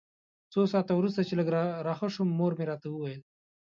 څو 0.53 0.61
ساعته 0.71 0.93
وروسته 0.95 1.21
چې 1.27 1.33
لږ 1.39 1.47
راښه 1.87 2.07
شوم 2.15 2.29
مور 2.37 2.51
مې 2.57 2.65
راته 2.71 2.87
وویل. 2.89 3.21